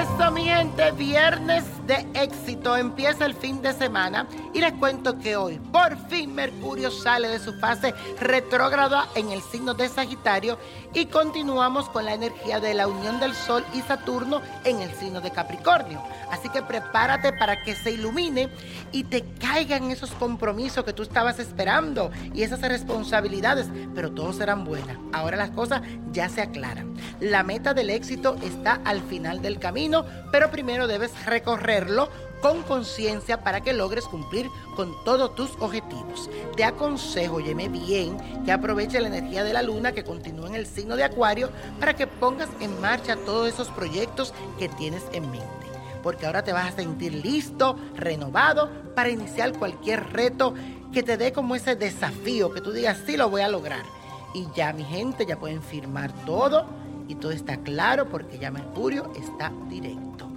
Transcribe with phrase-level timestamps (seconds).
[0.00, 5.36] eso, mi gente, viernes de éxito, empieza el fin de semana y les cuento que
[5.36, 10.58] hoy por fin Mercurio sale de su fase retrógrada en el signo de Sagitario
[10.92, 15.22] y continuamos con la energía de la unión del Sol y Saturno en el signo
[15.22, 16.02] de Capricornio.
[16.30, 18.50] Así que prepárate para que se ilumine
[18.92, 24.64] y te caigan esos compromisos que tú estabas esperando y esas responsabilidades, pero todos serán
[24.64, 24.98] buenas.
[25.14, 25.80] Ahora las cosas
[26.12, 26.94] ya se aclaran.
[27.20, 31.12] La meta del éxito está al final del camino, pero primero debes
[32.40, 36.30] con conciencia para que logres cumplir con todos tus objetivos.
[36.56, 40.66] Te aconsejo, óyeme bien, que aproveche la energía de la luna que continúa en el
[40.66, 41.50] signo de Acuario
[41.80, 45.46] para que pongas en marcha todos esos proyectos que tienes en mente.
[46.02, 50.54] Porque ahora te vas a sentir listo, renovado para iniciar cualquier reto
[50.92, 53.82] que te dé como ese desafío, que tú digas, sí lo voy a lograr.
[54.32, 56.66] Y ya mi gente, ya pueden firmar todo
[57.08, 60.27] y todo está claro porque ya Mercurio está directo.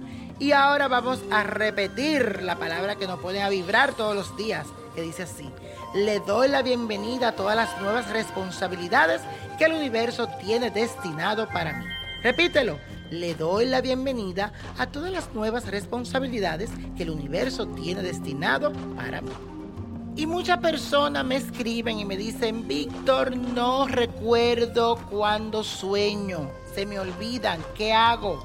[0.42, 4.66] Y ahora vamos a repetir la palabra que nos pone a vibrar todos los días,
[4.92, 5.48] que dice así.
[5.94, 9.22] Le doy la bienvenida a todas las nuevas responsabilidades
[9.56, 11.84] que el universo tiene destinado para mí.
[12.24, 12.80] Repítelo.
[13.12, 19.20] Le doy la bienvenida a todas las nuevas responsabilidades que el universo tiene destinado para
[19.20, 19.30] mí.
[20.16, 26.98] Y muchas personas me escriben y me dicen, Víctor, no recuerdo cuando sueño, se me
[26.98, 28.44] olvidan, ¿qué hago?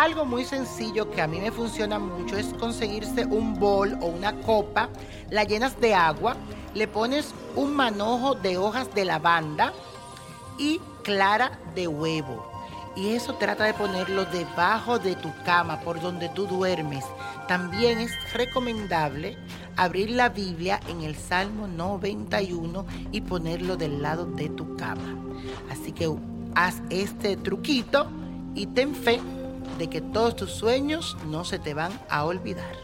[0.00, 4.32] Algo muy sencillo que a mí me funciona mucho es conseguirse un bol o una
[4.40, 4.88] copa,
[5.28, 6.36] la llenas de agua,
[6.72, 9.74] le pones un manojo de hojas de lavanda
[10.56, 12.50] y clara de huevo.
[12.96, 17.04] Y eso trata de ponerlo debajo de tu cama, por donde tú duermes.
[17.46, 19.36] También es recomendable
[19.76, 25.18] abrir la Biblia en el Salmo 91 y ponerlo del lado de tu cama.
[25.70, 26.10] Así que
[26.54, 28.06] haz este truquito
[28.54, 29.20] y ten fe
[29.80, 32.76] de que todos tus sueños no se te van a olvidar.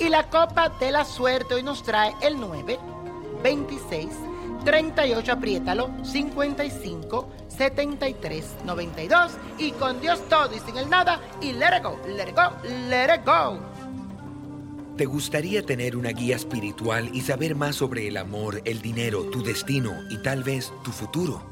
[0.00, 2.76] Y la copa de la suerte hoy nos trae el 9,
[3.44, 4.08] 26,
[4.64, 11.76] 38, apriétalo, 55, 73, 92 y con Dios todo y sin el nada y let
[11.78, 12.50] it go, let it go,
[12.88, 13.60] let it go.
[14.96, 19.42] ¿Te gustaría tener una guía espiritual y saber más sobre el amor, el dinero, tu
[19.42, 21.51] destino y tal vez tu futuro?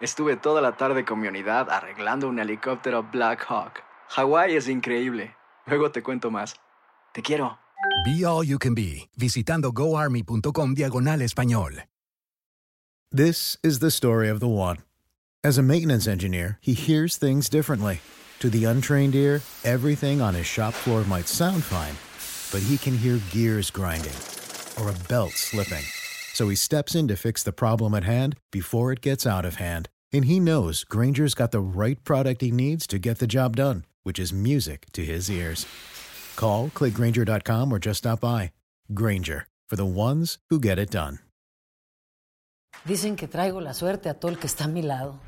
[0.00, 3.82] Estuve toda la tarde con mi unidad arreglando un helicóptero Black Hawk.
[4.10, 5.34] Hawái es increíble.
[5.66, 6.54] Luego te cuento más.
[7.12, 7.58] Te quiero.
[8.04, 11.84] Be All You Can Be, visitando goarmy.com diagonal español.
[13.10, 14.78] This is the story of the one.
[15.42, 18.00] As a maintenance engineer, he hears things differently.
[18.38, 21.96] To the untrained ear, everything on his shop floor might sound fine,
[22.52, 24.14] but he can hear gears grinding
[24.80, 25.84] or a belt slipping.
[26.38, 29.56] So he steps in to fix the problem at hand before it gets out of
[29.56, 29.88] hand.
[30.12, 33.84] And he knows Granger's got the right product he needs to get the job done,
[34.04, 35.66] which is music to his ears.
[36.36, 38.52] Call, clickgranger.com, or just stop by.
[38.94, 41.18] Granger, for the ones who get it done.
[42.86, 45.18] Dicen que traigo la suerte a todo el que está a mi lado.